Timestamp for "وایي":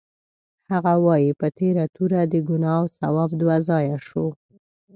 1.05-1.31